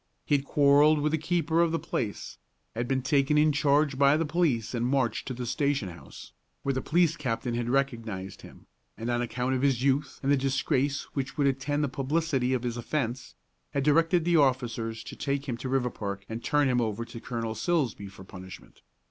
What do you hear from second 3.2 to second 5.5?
in charge by the police and marched to the